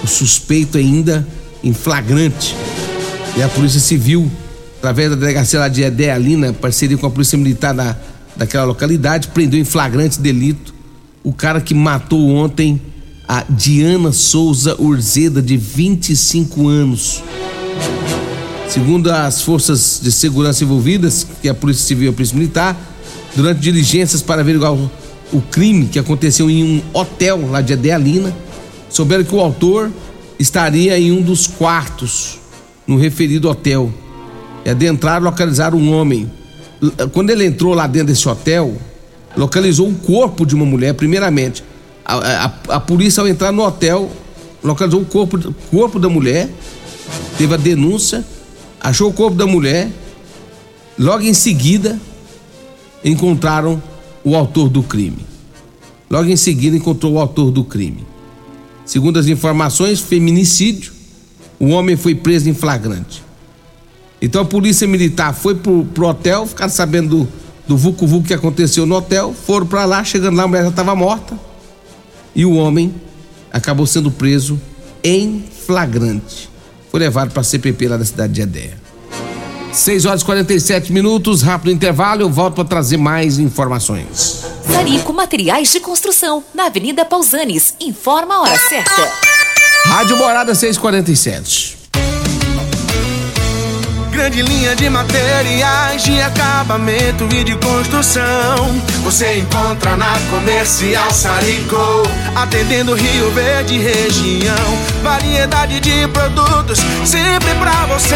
o 0.04 0.06
suspeito 0.06 0.76
ainda 0.76 1.26
em 1.62 1.72
flagrante. 1.72 2.54
E 3.36 3.42
a 3.42 3.48
Polícia 3.48 3.80
Civil, 3.80 4.30
através 4.78 5.10
da 5.10 5.16
delegacia 5.16 5.58
lá 5.58 5.68
de 5.68 5.82
Edealina, 5.82 6.52
parceria 6.52 6.96
com 6.96 7.06
a 7.06 7.10
Polícia 7.10 7.38
Militar 7.38 7.72
da, 7.72 7.96
daquela 8.36 8.64
localidade, 8.64 9.28
prendeu 9.28 9.58
em 9.58 9.64
flagrante 9.64 10.20
delito 10.20 10.74
o 11.24 11.32
cara 11.32 11.60
que 11.60 11.72
matou 11.72 12.28
ontem 12.28 12.80
a 13.26 13.42
Diana 13.48 14.12
Souza 14.12 14.76
Urzeda, 14.78 15.40
de 15.40 15.56
25 15.56 16.68
anos. 16.68 17.22
Segundo 18.68 19.10
as 19.10 19.40
forças 19.40 20.00
de 20.02 20.12
segurança 20.12 20.64
envolvidas, 20.64 21.26
que 21.40 21.48
é 21.48 21.50
a 21.50 21.54
Polícia 21.54 21.86
Civil 21.86 22.06
e 22.06 22.10
a 22.10 22.12
Polícia 22.12 22.36
Militar, 22.36 22.76
durante 23.34 23.60
diligências 23.60 24.20
para 24.20 24.42
averiguar 24.42 24.74
o, 24.74 24.90
crime 25.50 25.86
que 25.86 25.98
aconteceu 25.98 26.50
em 26.50 26.62
um 26.62 26.82
hotel 26.92 27.50
lá 27.50 27.62
de 27.62 27.72
Edealina, 27.72 28.32
souberam 28.88 29.24
que 29.24 29.34
o 29.34 29.40
autor 29.40 29.90
estaria 30.38 30.98
em 30.98 31.12
um 31.12 31.22
dos 31.22 31.46
quartos 31.46 32.38
no 32.86 32.96
referido 32.96 33.48
hotel. 33.48 33.92
E 34.64 34.70
adentraram 34.70 35.24
localizaram 35.24 35.78
um 35.78 35.92
homem. 35.92 36.30
Quando 37.12 37.30
ele 37.30 37.44
entrou 37.44 37.74
lá 37.74 37.86
dentro 37.86 38.08
desse 38.08 38.28
hotel, 38.28 38.74
localizou 39.36 39.88
o 39.88 39.94
corpo 39.94 40.44
de 40.46 40.54
uma 40.54 40.64
mulher, 40.64 40.94
primeiramente. 40.94 41.62
A, 42.04 42.16
a, 42.16 42.44
a 42.76 42.80
polícia, 42.80 43.20
ao 43.20 43.28
entrar 43.28 43.52
no 43.52 43.62
hotel, 43.62 44.10
localizou 44.62 45.00
o 45.00 45.04
corpo, 45.04 45.52
corpo 45.70 45.98
da 45.98 46.08
mulher, 46.08 46.48
teve 47.38 47.54
a 47.54 47.56
denúncia, 47.56 48.24
achou 48.80 49.10
o 49.10 49.12
corpo 49.12 49.36
da 49.36 49.46
mulher. 49.46 49.90
Logo 50.98 51.22
em 51.24 51.34
seguida, 51.34 51.98
encontraram 53.04 53.82
o 54.22 54.36
autor 54.36 54.68
do 54.68 54.82
crime. 54.82 55.26
Logo 56.10 56.28
em 56.28 56.36
seguida, 56.36 56.76
encontrou 56.76 57.14
o 57.14 57.18
autor 57.18 57.50
do 57.50 57.64
crime. 57.64 58.13
Segundo 58.84 59.18
as 59.18 59.26
informações, 59.26 60.00
feminicídio. 60.00 60.92
O 61.58 61.68
homem 61.68 61.96
foi 61.96 62.14
preso 62.14 62.48
em 62.48 62.54
flagrante. 62.54 63.22
Então 64.20 64.42
a 64.42 64.44
polícia 64.44 64.86
militar 64.86 65.34
foi 65.34 65.54
pro, 65.54 65.84
pro 65.86 66.06
hotel, 66.06 66.46
ficaram 66.46 66.72
sabendo 66.72 67.28
do, 67.66 67.76
vucu 67.76 68.06
vucu 68.06 68.26
que 68.26 68.34
aconteceu 68.34 68.86
no 68.86 68.94
hotel, 68.96 69.34
foram 69.34 69.66
para 69.66 69.84
lá, 69.84 70.02
chegando 70.04 70.36
lá 70.36 70.44
a 70.44 70.48
mulher 70.48 70.62
já 70.64 70.70
estava 70.70 70.94
morta. 70.94 71.38
E 72.34 72.44
o 72.44 72.54
homem 72.54 72.94
acabou 73.52 73.86
sendo 73.86 74.10
preso 74.10 74.60
em 75.02 75.44
flagrante. 75.66 76.50
Foi 76.90 77.00
levado 77.00 77.30
para 77.30 77.40
a 77.40 77.44
CPP 77.44 77.88
lá 77.88 77.96
da 77.96 78.04
cidade 78.04 78.32
de 78.32 78.40
Edéia. 78.40 78.83
6 79.74 80.04
horas 80.06 80.22
e 80.22 80.24
47 80.24 80.92
minutos, 80.92 81.42
rápido 81.42 81.72
intervalo, 81.72 82.22
eu 82.22 82.30
volto 82.30 82.54
para 82.54 82.64
trazer 82.64 82.96
mais 82.96 83.38
informações. 83.38 84.44
Sarico 84.70 85.12
Materiais 85.12 85.72
de 85.72 85.80
Construção, 85.80 86.44
na 86.54 86.66
Avenida 86.66 87.04
Pausanes. 87.04 87.74
Informa 87.80 88.36
a 88.36 88.40
hora 88.42 88.58
certa. 88.68 89.12
Rádio 89.86 90.16
Morada 90.16 90.54
647. 90.54 91.83
Grande 94.14 94.42
linha 94.42 94.76
de 94.76 94.88
materiais 94.88 96.04
de 96.04 96.22
acabamento 96.22 97.24
e 97.34 97.42
de 97.42 97.56
construção. 97.56 98.80
Você 99.02 99.38
encontra 99.38 99.96
na 99.96 100.14
Comercial 100.30 101.10
Sarico, 101.10 101.76
atendendo 102.36 102.94
Rio 102.94 103.32
Verde 103.32 103.76
região. 103.76 104.54
Variedade 105.02 105.80
de 105.80 106.06
produtos 106.06 106.78
sempre 107.04 107.52
pra 107.56 107.86
você. 107.86 108.14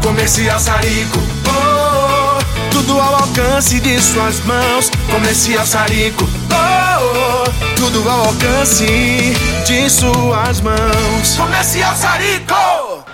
Comercial 0.00 0.60
Sarico, 0.60 1.18
oh, 1.48 2.38
oh, 2.38 2.70
tudo 2.70 3.00
ao 3.00 3.16
alcance 3.16 3.80
de 3.80 4.00
suas 4.00 4.38
mãos. 4.44 4.88
Comercial 5.10 5.66
Sarico, 5.66 6.28
oh, 6.48 7.48
oh, 7.48 7.74
tudo 7.74 8.08
ao 8.08 8.26
alcance 8.26 8.86
de 9.66 9.90
suas 9.90 10.60
mãos. 10.60 11.36
Comercial 11.36 11.96
Sarico. 11.96 13.13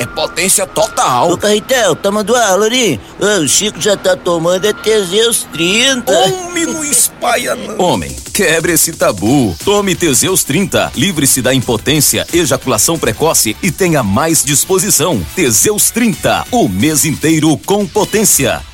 é 0.00 0.06
potência 0.06 0.66
total. 0.66 1.30
Ô, 1.30 1.36
Carretel, 1.36 1.94
tá 1.94 2.10
mandando 2.10 2.38
aula 2.38 2.64
ali? 2.64 2.98
O 3.18 3.46
Chico 3.46 3.78
já 3.78 3.98
tá 3.98 4.16
tomando 4.16 4.64
é 4.64 4.72
Teseus 4.72 5.46
30. 5.52 6.10
Homem, 6.10 6.64
não 6.64 6.82
espalha 6.82 7.54
não. 7.54 7.78
Homem, 7.78 8.16
quebre 8.32 8.72
esse 8.72 8.92
tabu. 8.92 9.54
Tome 9.62 9.94
Teseus 9.94 10.42
30. 10.42 10.92
Livre-se 10.96 11.42
da 11.42 11.52
impotência, 11.52 12.26
ejaculação 12.32 12.98
precoce 12.98 13.54
e 13.62 13.70
tenha 13.70 14.02
mais 14.02 14.42
disposição. 14.42 15.22
Teseus 15.36 15.90
30. 15.90 16.46
O 16.50 16.66
mês 16.66 17.04
inteiro 17.04 17.54
com 17.58 17.86
potência. 17.86 18.69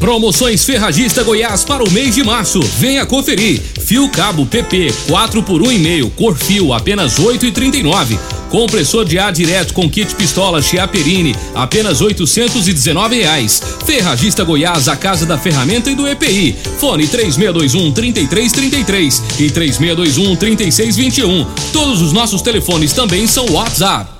Promoções 0.00 0.64
Ferragista 0.64 1.22
Goiás 1.22 1.62
para 1.62 1.84
o 1.84 1.90
mês 1.90 2.14
de 2.14 2.24
março. 2.24 2.58
Venha 2.78 3.04
conferir. 3.04 3.60
Fio 3.60 4.08
cabo 4.08 4.46
PP 4.46 4.90
4 5.06 5.42
por 5.42 5.60
1,5, 5.60 6.10
cor 6.16 6.34
fio 6.38 6.72
apenas 6.72 7.20
8,39. 7.20 8.18
Compressor 8.48 9.04
de 9.04 9.18
ar 9.18 9.30
direto 9.30 9.74
com 9.74 9.88
kit 9.88 10.14
pistola 10.14 10.62
Chiaperini, 10.62 11.36
apenas 11.54 12.00
819 12.00 13.16
reais. 13.20 13.62
Ferragista 13.84 14.42
Goiás, 14.42 14.88
a 14.88 14.96
casa 14.96 15.26
da 15.26 15.36
ferramenta 15.36 15.90
e 15.90 15.94
do 15.94 16.08
EPI. 16.08 16.56
Fone 16.78 17.06
3621 17.06 17.92
3333 17.92 19.22
e 19.38 19.50
3621 19.50 20.34
3621. 20.34 21.46
Todos 21.74 22.00
os 22.00 22.12
nossos 22.12 22.40
telefones 22.40 22.94
também 22.94 23.26
são 23.26 23.44
WhatsApp. 23.52 24.19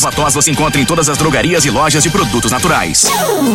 Erva 0.00 0.12
tos 0.12 0.32
você 0.32 0.50
encontra 0.50 0.80
em 0.80 0.86
todas 0.86 1.10
as 1.10 1.18
drogarias 1.18 1.66
e 1.66 1.70
lojas 1.70 2.02
de 2.02 2.08
produtos 2.08 2.50
naturais. 2.50 3.04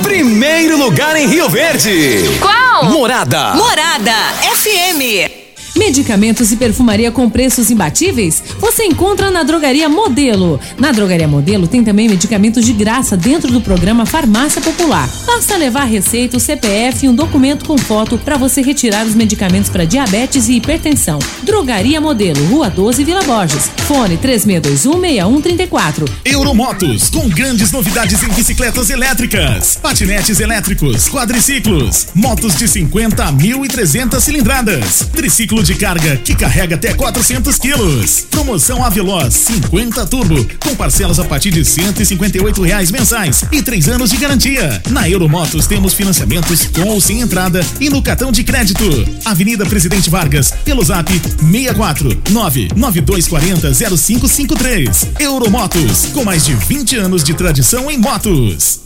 Primeiro 0.04 0.78
lugar 0.78 1.16
em 1.16 1.25
Rio 1.25 1.50
Verde. 1.50 2.38
Qual? 2.40 2.86
Morada. 2.86 3.56
Morada 3.56 4.14
FM. 4.54 5.45
Medicamentos 5.75 6.53
e 6.53 6.55
perfumaria 6.55 7.12
com 7.12 7.29
preços 7.29 7.70
imbatíveis? 7.70 8.41
Você 8.60 8.86
encontra 8.86 9.29
na 9.29 9.44
Drogaria 9.44 9.89
Modelo. 9.89 10.58
Na 10.79 10.94
Drogaria 10.94 11.27
Modelo 11.27 11.67
tem 11.67 11.84
também 11.84 12.08
medicamentos 12.08 12.65
de 12.65 12.72
graça 12.72 13.17
dentro 13.17 13.51
do 13.51 13.60
programa 13.60 14.05
Farmácia 14.05 14.62
Popular. 14.62 15.10
Basta 15.25 15.58
levar 15.58 15.84
receita, 15.84 16.38
o 16.38 16.39
CPF 16.39 17.05
e 17.05 17.10
um 17.10 17.13
documento 17.13 17.65
com 17.65 17.77
foto 17.77 18.17
para 18.17 18.38
você 18.38 18.62
retirar 18.62 19.05
os 19.05 19.15
medicamentos 19.15 19.70
para 19.70 19.84
diabetes 19.84 20.48
e 20.48 20.53
hipertensão. 20.53 21.20
Drogaria 21.44 22.00
Modelo, 22.00 22.41
Rua 22.46 22.70
12, 22.70 23.03
Vila 23.03 23.24
Borges. 23.24 23.70
Fone 23.86 24.17
36216134. 24.17 26.10
Euromotos, 26.24 27.10
com 27.10 27.27
grandes 27.27 27.74
novidades 27.74 28.24
em 28.24 28.29
bicicletas 28.29 28.89
elétricas, 28.89 29.75
patinetes 29.75 30.39
elétricos, 30.39 31.10
quadriciclos, 31.10 32.08
motos 32.15 32.55
de 32.55 32.65
50 32.65 33.25
a 33.25 33.34
1.300 33.34 34.22
cilindradas, 34.22 35.10
triciclo 35.13 35.64
de 35.65 35.75
carga 35.75 36.15
que 36.17 36.36
carrega 36.36 36.75
até 36.75 36.93
400 36.93 37.57
quilos. 37.57 38.27
Promoção 38.29 38.84
Aveloz 38.84 39.34
50 39.34 40.05
Turbo, 40.05 40.45
com 40.60 40.75
parcelas 40.75 41.19
a 41.19 41.24
partir 41.24 41.50
de 41.50 41.65
158 41.65 42.62
reais 42.62 42.91
mensais 42.91 43.43
e 43.51 43.63
três 43.63 43.88
anos 43.88 44.12
de 44.12 44.17
garantia. 44.17 44.81
Na 44.91 45.10
Euromotos 45.10 45.65
temos 45.65 45.93
financiamentos 45.93 46.67
com 46.67 46.89
ou 46.89 47.01
sem 47.01 47.22
entrada 47.22 47.65
e 47.79 47.89
no 47.89 48.01
cartão 48.01 48.31
de 48.31 48.43
crédito. 48.43 48.84
Avenida 49.25 49.65
Presidente 49.65 50.10
Vargas, 50.10 50.53
pelo 50.63 50.84
zap 50.84 51.12
64 51.12 52.22
99240 52.29 53.74
0553. 53.74 55.07
Euromotos, 55.19 56.05
com 56.13 56.24
mais 56.24 56.45
de 56.45 56.53
20 56.53 56.98
anos 56.98 57.24
de 57.24 57.34
tradição 57.34 57.89
em 57.89 57.98
motos. 57.98 58.86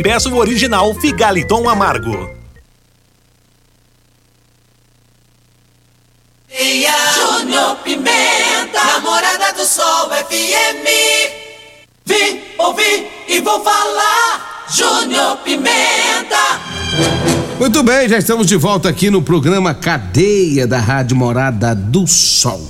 e 0.01 0.03
peça 0.03 0.29
o 0.29 0.37
original 0.37 0.93
Figaliton 0.95 1.69
Amargo. 1.69 2.31
Júnior 6.49 7.75
Pimenta, 7.83 8.83
namorada 8.83 9.53
do 9.53 9.63
Sol 9.63 10.09
FM. 10.09 10.87
Vim, 12.03 12.41
ouvi 12.57 13.07
e 13.27 13.39
vou 13.41 13.63
falar. 13.63 14.65
Júnior 14.73 15.37
Pimenta. 15.37 16.59
Muito 17.59 17.83
bem, 17.83 18.09
já 18.09 18.17
estamos 18.17 18.47
de 18.47 18.55
volta 18.55 18.89
aqui 18.89 19.11
no 19.11 19.21
programa 19.21 19.75
Cadeia 19.75 20.65
da 20.65 20.79
Rádio 20.79 21.15
Morada 21.15 21.75
do 21.75 22.07
Sol. 22.07 22.67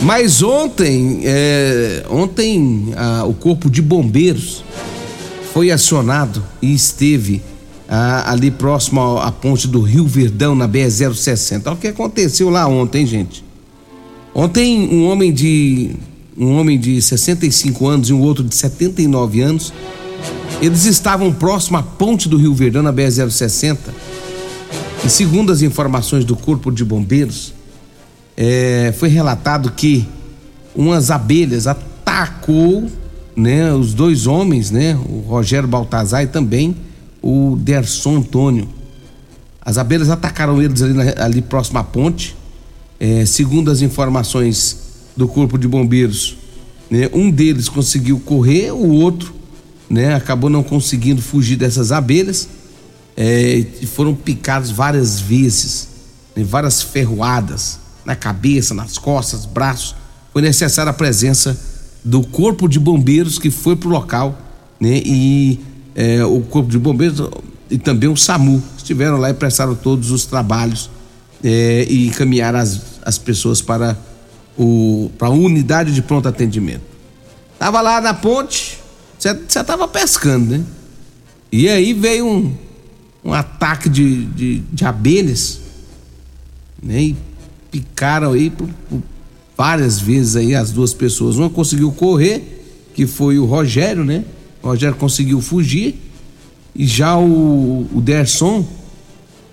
Mas 0.00 0.42
ontem, 0.42 1.22
é, 1.24 2.04
ontem 2.08 2.94
a, 2.96 3.24
o 3.24 3.34
Corpo 3.34 3.70
de 3.70 3.82
Bombeiros 3.82 4.64
foi 5.52 5.70
acionado 5.70 6.42
e 6.62 6.72
esteve 6.74 7.42
ah, 7.88 8.32
ali 8.32 8.50
próximo 8.50 9.18
à 9.18 9.30
ponte 9.30 9.68
do 9.68 9.82
Rio 9.82 10.06
Verdão, 10.06 10.54
na 10.54 10.66
BR-060. 10.66 11.62
Olha 11.66 11.74
o 11.74 11.76
que 11.76 11.88
aconteceu 11.88 12.48
lá 12.48 12.66
ontem, 12.66 13.04
gente. 13.06 13.44
Ontem, 14.34 14.88
um 14.88 15.06
homem 15.06 15.32
de. 15.32 15.90
Um 16.34 16.56
homem 16.56 16.80
de 16.80 17.02
65 17.02 17.86
anos 17.86 18.08
e 18.08 18.12
um 18.14 18.20
outro 18.22 18.42
de 18.42 18.54
79 18.54 19.42
anos. 19.42 19.72
Eles 20.62 20.86
estavam 20.86 21.30
próximo 21.30 21.76
à 21.76 21.82
ponte 21.82 22.26
do 22.26 22.38
Rio 22.38 22.54
Verdão, 22.54 22.82
na 22.82 22.90
BR-060. 22.90 23.76
E 25.04 25.10
segundo 25.10 25.52
as 25.52 25.60
informações 25.60 26.24
do 26.24 26.34
Corpo 26.34 26.70
de 26.70 26.82
Bombeiros, 26.84 27.52
é, 28.34 28.94
foi 28.96 29.10
relatado 29.10 29.70
que 29.72 30.08
umas 30.74 31.10
abelhas 31.10 31.66
atacou 31.66 32.88
né, 33.36 33.72
os 33.72 33.94
dois 33.94 34.26
homens, 34.26 34.70
né, 34.70 34.94
o 35.08 35.20
Rogério 35.20 35.68
Baltazar 35.68 36.22
e 36.22 36.26
também 36.26 36.76
o 37.22 37.56
Derson 37.56 38.16
Antônio. 38.16 38.68
As 39.60 39.78
abelhas 39.78 40.10
atacaram 40.10 40.60
eles 40.60 40.82
ali, 40.82 40.94
ali 41.16 41.42
próximo 41.42 41.78
à 41.78 41.84
ponte. 41.84 42.36
É, 42.98 43.24
segundo 43.24 43.70
as 43.70 43.80
informações 43.80 44.78
do 45.16 45.26
Corpo 45.26 45.58
de 45.58 45.66
Bombeiros, 45.66 46.36
né, 46.90 47.08
um 47.12 47.30
deles 47.30 47.68
conseguiu 47.68 48.20
correr, 48.20 48.72
o 48.72 48.90
outro 48.90 49.34
né, 49.88 50.14
acabou 50.14 50.48
não 50.48 50.62
conseguindo 50.62 51.20
fugir 51.20 51.56
dessas 51.56 51.92
abelhas 51.92 52.48
é, 53.16 53.64
e 53.80 53.86
foram 53.86 54.14
picados 54.14 54.70
várias 54.70 55.20
vezes, 55.20 55.88
né, 56.34 56.44
várias 56.44 56.80
ferroadas 56.80 57.78
na 58.04 58.16
cabeça, 58.16 58.74
nas 58.74 58.98
costas, 58.98 59.44
braços. 59.44 59.94
Foi 60.32 60.42
necessária 60.42 60.90
a 60.90 60.94
presença 60.94 61.58
do 62.04 62.22
corpo 62.22 62.68
de 62.68 62.78
bombeiros 62.78 63.38
que 63.38 63.50
foi 63.50 63.76
pro 63.76 63.88
local, 63.88 64.38
né? 64.80 65.00
E 65.04 65.60
é, 65.94 66.24
o 66.24 66.40
corpo 66.40 66.70
de 66.70 66.78
bombeiros 66.78 67.20
e 67.70 67.78
também 67.78 68.08
o 68.08 68.16
SAMU 68.16 68.62
estiveram 68.76 69.16
lá 69.16 69.30
e 69.30 69.34
prestaram 69.34 69.74
todos 69.74 70.10
os 70.10 70.26
trabalhos 70.26 70.90
é, 71.42 71.86
e 71.88 72.08
encaminharam 72.08 72.58
as, 72.58 72.80
as 73.04 73.18
pessoas 73.18 73.62
para 73.62 73.96
o 74.58 75.10
para 75.16 75.28
a 75.28 75.30
unidade 75.30 75.94
de 75.94 76.02
pronto 76.02 76.28
atendimento. 76.28 76.82
Tava 77.58 77.80
lá 77.80 78.00
na 78.00 78.12
ponte, 78.12 78.78
você 79.18 79.64
tava 79.64 79.86
pescando, 79.86 80.58
né? 80.58 80.64
E 81.50 81.68
aí 81.68 81.92
veio 81.92 82.26
um, 82.26 82.54
um 83.24 83.32
ataque 83.32 83.88
de, 83.88 84.24
de, 84.26 84.58
de 84.58 84.84
abelhas, 84.84 85.60
né? 86.82 87.00
E 87.00 87.16
picaram 87.70 88.32
aí 88.32 88.50
por, 88.50 88.68
por 88.88 89.02
várias 89.62 90.00
vezes 90.00 90.34
aí 90.34 90.56
as 90.56 90.72
duas 90.72 90.92
pessoas. 90.92 91.36
Uma 91.36 91.48
conseguiu 91.48 91.92
correr, 91.92 92.64
que 92.96 93.06
foi 93.06 93.38
o 93.38 93.44
Rogério, 93.44 94.04
né? 94.04 94.24
O 94.60 94.66
Rogério 94.66 94.96
conseguiu 94.96 95.40
fugir. 95.40 95.94
E 96.74 96.84
já 96.84 97.16
o, 97.16 97.86
o 97.94 98.00
Derson, 98.00 98.66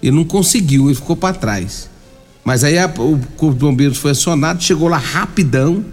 ele 0.01 0.15
não 0.15 0.23
conseguiu, 0.23 0.87
ele 0.87 0.95
ficou 0.95 1.15
para 1.15 1.35
trás. 1.35 1.91
Mas 2.43 2.63
aí 2.63 2.79
a, 2.79 2.87
o 2.87 3.19
Corpo 3.37 3.53
de 3.53 3.59
Bombeiros 3.59 3.99
foi 3.99 4.09
acionado, 4.09 4.63
chegou 4.63 4.87
lá 4.87 4.97
rapidão 4.97 5.85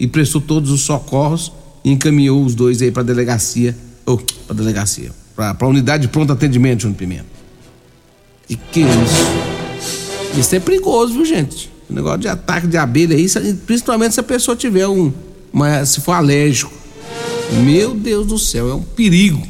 e 0.00 0.08
prestou 0.08 0.40
todos 0.40 0.72
os 0.72 0.80
socorros 0.80 1.52
e 1.84 1.92
encaminhou 1.92 2.44
os 2.44 2.56
dois 2.56 2.82
aí 2.82 2.90
para 2.90 3.04
delegacia, 3.04 3.76
ou 4.04 4.18
para 4.18 4.56
delegacia, 4.56 5.12
para 5.36 5.56
a 5.60 5.66
unidade 5.68 6.02
de 6.02 6.08
pronto 6.08 6.32
atendimento, 6.32 6.82
Júnior 6.82 6.98
Pimenta. 6.98 7.26
E 8.50 8.56
que 8.56 8.80
isso? 8.80 10.40
Isso 10.40 10.56
é 10.56 10.58
perigoso, 10.58 11.14
viu, 11.14 11.24
gente? 11.24 11.73
O 11.88 11.92
negócio 11.92 12.20
de 12.20 12.28
ataque 12.28 12.66
de 12.66 12.76
abelha 12.76 13.16
aí, 13.16 13.28
principalmente 13.66 14.14
se 14.14 14.20
a 14.20 14.22
pessoa 14.22 14.56
tiver 14.56 14.86
um. 14.88 15.12
Uma, 15.52 15.84
se 15.84 16.00
for 16.00 16.12
alérgico. 16.12 16.72
Meu 17.64 17.94
Deus 17.94 18.26
do 18.26 18.38
céu, 18.38 18.70
é 18.70 18.74
um 18.74 18.82
perigo. 18.82 19.46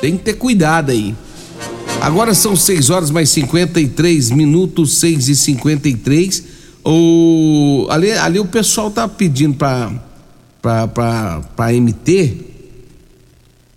Tem 0.00 0.16
que 0.16 0.24
ter 0.24 0.34
cuidado 0.34 0.90
aí. 0.90 1.14
Agora 2.00 2.34
são 2.34 2.54
6 2.54 2.90
horas 2.90 3.10
mais 3.10 3.30
53 3.30 4.30
minutos, 4.30 4.98
6 4.98 5.28
e 5.28 5.36
53 5.36 6.56
o 6.88 7.86
ali, 7.90 8.12
ali 8.12 8.38
o 8.38 8.44
pessoal 8.44 8.92
tá 8.92 9.08
pedindo 9.08 9.56
para 9.56 9.90
para 10.62 11.72
MT 11.72 12.36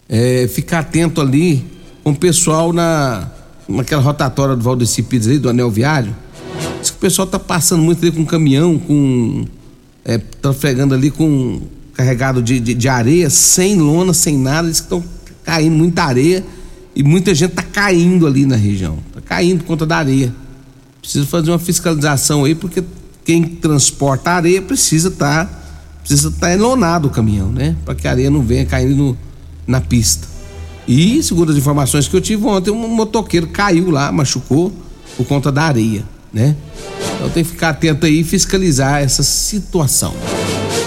é, 0.07 0.47
ficar 0.47 0.79
atento 0.79 1.19
ali 1.19 1.65
com 2.03 2.11
o 2.11 2.15
pessoal 2.15 2.71
na 2.71 3.31
naquela 3.67 4.01
rotatória 4.01 4.55
do 4.55 4.63
Valdeci 4.63 5.01
Pires 5.01 5.27
ali, 5.27 5.39
do 5.39 5.49
Anel 5.49 5.71
Viário 5.71 6.15
o 6.99 7.01
pessoal 7.01 7.25
tá 7.25 7.39
passando 7.39 7.81
muito 7.81 8.05
ali 8.05 8.11
com 8.11 8.25
caminhão, 8.25 8.77
com. 8.77 9.45
É, 10.03 10.17
trafegando 10.17 10.93
ali 10.93 11.09
com 11.09 11.61
carregado 11.93 12.41
de, 12.41 12.59
de, 12.59 12.73
de 12.73 12.89
areia, 12.89 13.29
sem 13.29 13.77
lona, 13.77 14.13
sem 14.13 14.37
nada, 14.37 14.67
eles 14.67 14.79
estão 14.79 15.01
caindo 15.43 15.75
muita 15.75 16.03
areia 16.03 16.43
e 16.93 17.01
muita 17.01 17.33
gente 17.33 17.51
tá 17.51 17.63
caindo 17.63 18.27
ali 18.27 18.45
na 18.45 18.57
região, 18.57 18.99
tá 19.13 19.21
caindo 19.21 19.59
por 19.59 19.67
conta 19.67 19.85
da 19.85 19.97
areia. 19.97 20.33
Precisa 21.01 21.25
fazer 21.25 21.51
uma 21.51 21.59
fiscalização 21.59 22.43
aí, 22.43 22.53
porque 22.53 22.83
quem 23.23 23.43
transporta 23.43 24.31
areia 24.31 24.61
precisa 24.61 25.07
estar 25.07 25.45
tá, 25.45 25.59
precisa 25.99 26.27
estar 26.27 26.47
tá 26.47 26.53
enlonado 26.53 27.07
o 27.07 27.11
caminhão, 27.11 27.49
né? 27.49 27.77
Para 27.85 27.95
que 27.95 28.09
a 28.09 28.11
areia 28.11 28.29
não 28.29 28.41
venha 28.41 28.65
caindo 28.65 28.95
no, 28.95 29.17
na 29.65 29.79
pista. 29.79 30.27
E, 30.85 31.23
segundo 31.23 31.51
as 31.53 31.57
informações 31.57 32.09
que 32.09 32.15
eu 32.15 32.21
tive 32.21 32.45
ontem, 32.45 32.71
um 32.71 32.87
motoqueiro 32.89 33.47
caiu 33.47 33.89
lá, 33.89 34.11
machucou 34.11 34.73
por 35.15 35.25
conta 35.25 35.49
da 35.49 35.63
areia, 35.63 36.03
né? 36.33 36.55
Então 37.15 37.29
tem 37.29 37.43
que 37.43 37.51
ficar 37.51 37.69
atento 37.69 38.05
aí 38.05 38.21
e 38.21 38.23
fiscalizar 38.23 39.01
essa 39.01 39.23
situação. 39.23 40.13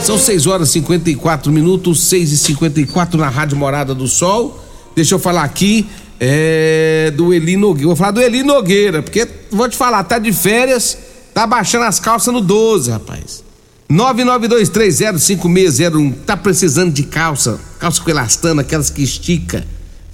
São 0.02 0.18
6 0.18 0.46
horas 0.46 0.70
e 0.70 0.72
54 0.72 1.52
minutos, 1.52 2.00
6 2.04 2.32
e 2.32 2.38
54 2.38 3.18
na 3.18 3.28
Rádio 3.28 3.56
Morada 3.56 3.94
do 3.94 4.08
Sol. 4.08 4.58
Deixa 4.96 5.14
eu 5.14 5.18
falar 5.18 5.44
aqui 5.44 5.86
é, 6.18 7.12
do 7.16 7.34
Eli 7.34 7.56
Nogueira. 7.56 7.88
Vou 7.88 7.96
falar 7.96 8.12
do 8.12 8.20
Eli 8.20 8.42
Nogueira, 8.42 9.02
porque 9.02 9.28
vou 9.50 9.68
te 9.68 9.76
falar, 9.76 10.02
tá 10.04 10.18
de 10.18 10.32
férias, 10.32 10.96
tá 11.34 11.46
baixando 11.46 11.84
as 11.84 12.00
calças 12.00 12.32
no 12.32 12.40
12, 12.40 12.90
rapaz. 12.90 13.44
992305601. 13.90 16.14
Tá 16.24 16.36
precisando 16.36 16.92
de 16.92 17.02
calça, 17.02 17.58
calça 17.78 18.00
com 18.02 18.10
elastano, 18.10 18.60
aquelas 18.60 18.90
que 18.90 19.02
estica, 19.02 19.66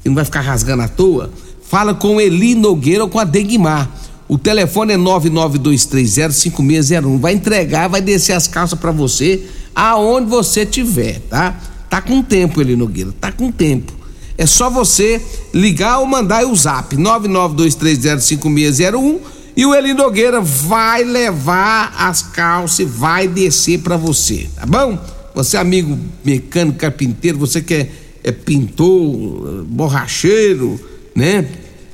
que 0.02 0.08
não 0.08 0.14
vai 0.14 0.24
ficar 0.24 0.40
rasgando 0.40 0.82
à 0.82 0.88
toa? 0.88 1.30
Fala 1.68 1.94
com 1.94 2.16
o 2.16 2.20
Eli 2.20 2.54
Nogueira 2.54 3.04
ou 3.04 3.10
com 3.10 3.18
a 3.18 3.24
Degmar. 3.24 3.90
O 4.28 4.36
telefone 4.36 4.92
é 4.92 4.98
992305601. 4.98 7.18
Vai 7.18 7.32
entregar, 7.32 7.88
vai 7.88 8.02
descer 8.02 8.34
as 8.34 8.46
calças 8.46 8.78
para 8.78 8.92
você 8.92 9.46
aonde 9.74 10.28
você 10.28 10.66
tiver, 10.66 11.20
tá? 11.30 11.58
Tá 11.88 12.02
com 12.02 12.22
tempo, 12.22 12.60
Eli 12.60 12.76
Nogueira, 12.76 13.14
tá 13.18 13.32
com 13.32 13.50
tempo. 13.50 13.94
É 14.36 14.44
só 14.44 14.68
você 14.68 15.22
ligar 15.54 16.00
ou 16.00 16.06
mandar 16.06 16.46
o 16.46 16.54
zap 16.54 16.94
992305601 16.94 19.20
e 19.56 19.64
o 19.64 19.74
Eli 19.74 19.94
Nogueira 19.94 20.38
vai 20.40 21.02
levar 21.02 21.94
as 21.98 22.20
calças 22.22 22.80
e 22.80 22.84
vai 22.84 23.26
descer 23.26 23.78
para 23.80 23.96
você, 23.96 24.46
tá 24.54 24.66
bom? 24.66 24.98
Você 25.34 25.56
é 25.56 25.60
amigo 25.60 25.98
mecânico, 26.24 26.78
carpinteiro, 26.78 27.38
você 27.38 27.62
que 27.62 27.74
é, 27.74 27.90
é 28.22 28.32
pintor, 28.32 29.64
borracheiro, 29.64 30.78
né? 31.14 31.46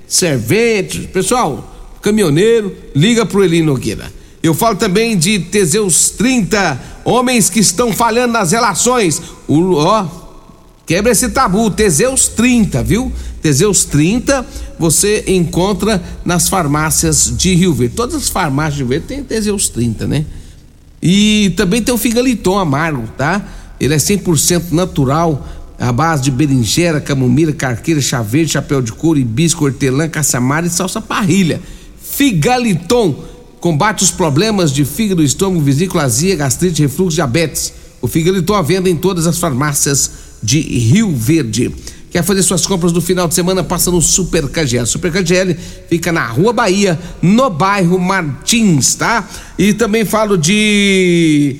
Servente, 0.07 1.09
pessoal, 1.13 1.74
caminhoneiro, 2.05 2.77
liga 2.95 3.25
pro 3.25 3.43
Eli 3.43 3.63
Nogueira. 3.63 4.13
Eu 4.43 4.53
falo 4.53 4.77
também 4.77 5.17
de 5.17 5.39
Teseus 5.39 6.11
30, 6.11 6.79
homens 7.03 7.49
que 7.49 7.59
estão 7.59 7.95
falhando 7.95 8.35
nas 8.35 8.53
relações. 8.53 9.23
O, 9.49 9.73
ó, 9.77 10.07
quebra 10.85 11.13
esse 11.13 11.31
tabu, 11.31 11.71
Teseus 11.71 12.29
30, 12.29 12.83
viu? 12.83 13.11
Teseus 13.41 13.87
30 13.87 14.47
você 14.79 15.25
encontra 15.29 16.03
nas 16.25 16.47
farmácias 16.47 17.33
de 17.35 17.55
Rio 17.55 17.73
Verde. 17.73 17.95
Todas 17.95 18.15
as 18.17 18.29
farmácias 18.29 18.75
de 18.75 18.81
Rio 18.81 18.89
Verde 18.89 19.07
tem 19.07 19.25
Teseus 19.25 19.71
30, 19.71 20.07
né? 20.07 20.27
E 21.03 21.55
também 21.57 21.83
tem 21.83 21.95
o 21.95 21.99
figaliton 21.99 22.59
amargo, 22.59 23.09
tá? 23.17 23.43
Ele 23.81 23.95
é 23.95 23.99
100% 23.99 24.73
natural, 24.73 25.47
à 25.79 25.91
base 25.91 26.23
de 26.23 26.31
berinjela, 26.31 27.01
camomila, 27.01 27.53
carqueira, 27.53 28.01
chá 28.01 28.21
verde, 28.21 28.53
chapéu 28.53 28.83
de 28.83 28.93
couro, 28.93 29.19
hibisco, 29.19 29.65
hortelã, 29.65 30.07
caçamara 30.09 30.67
e 30.67 30.71
salsa 30.71 31.01
parrilha. 31.01 31.61
Figaliton 32.17 33.25
combate 33.59 34.05
os 34.05 34.11
problemas 34.11 34.71
de 34.71 34.85
fígado, 34.85 35.23
estômago, 35.23 35.61
vesícula, 35.61 36.05
azia, 36.05 36.37
gastrite, 36.37 36.83
refluxo, 36.83 37.17
diabetes. 37.17 37.73
O 38.01 38.07
figaliton 38.07 38.55
à 38.55 38.63
venda 38.63 38.89
em 38.89 38.95
todas 38.95 39.27
as 39.27 39.39
farmácias 39.39 40.11
de 40.43 40.61
Rio 40.61 41.11
Verde. 41.13 41.75
Quer 42.11 42.23
fazer 42.23 42.43
suas 42.45 42.65
compras 42.65 42.93
no 42.93 43.01
final 43.01 43.27
de 43.27 43.35
semana? 43.35 43.65
Passa 43.65 43.91
no 43.91 44.01
Super 44.01 44.47
KGL. 44.49 44.87
Super 44.87 45.11
KGL 45.11 45.57
fica 45.89 46.13
na 46.13 46.25
Rua 46.27 46.53
Bahia, 46.53 46.97
no 47.21 47.51
bairro 47.51 47.99
Martins, 47.99 48.95
tá? 48.95 49.29
E 49.59 49.73
também 49.73 50.05
falo 50.05 50.39
de. 50.39 51.57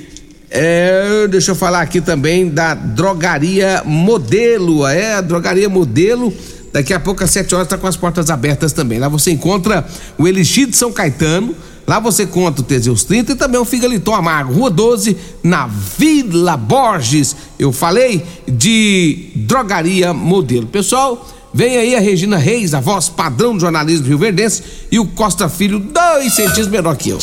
É, 0.51 1.27
deixa 1.29 1.51
eu 1.51 1.57
falar 1.57 1.81
aqui 1.81 2.01
também 2.01 2.49
da 2.49 2.75
Drogaria 2.75 3.83
Modelo. 3.85 4.87
É, 4.87 5.15
a 5.15 5.21
Drogaria 5.21 5.69
Modelo. 5.69 6.33
Daqui 6.75 6.93
a 6.93 6.99
pouco 6.99 7.23
às 7.23 7.31
7 7.31 7.55
horas 7.55 7.67
está 7.67 7.79
com 7.79 7.87
as 7.87 7.97
portas 7.97 8.29
abertas 8.31 8.73
também. 8.73 8.99
Lá 8.99 9.09
você 9.09 9.31
encontra 9.31 9.87
o 10.19 10.27
Elixir 10.27 10.67
de 10.67 10.77
São 10.77 10.91
Caetano. 10.91 11.55
Lá 11.87 12.01
você 12.01 12.27
conta 12.27 12.63
o 12.63 12.65
Teseus 12.65 13.05
30 13.05 13.31
e 13.31 13.35
também 13.37 13.61
o 13.61 13.65
Figaliton 13.65 14.13
Amargo, 14.13 14.53
Rua 14.53 14.71
12, 14.71 15.17
na 15.41 15.69
Vila 15.69 16.57
Borges. 16.57 17.37
Eu 17.61 17.71
falei 17.71 18.27
de 18.49 19.29
drogaria 19.37 20.13
modelo. 20.13 20.67
Pessoal, 20.67 21.31
vem 21.53 21.77
aí 21.77 21.95
a 21.95 22.01
Regina 22.01 22.39
Reis, 22.39 22.75
a 22.75 22.81
voz 22.81 23.09
padrão 23.09 23.55
do 23.55 23.61
jornalismo 23.61 24.09
rio-verdense, 24.09 24.63
e 24.91 24.99
o 24.99 25.07
Costa 25.07 25.49
Filho, 25.49 25.79
dois 25.79 26.33
centímetros 26.33 26.67
menor 26.67 26.97
que 26.97 27.11
eu. 27.11 27.21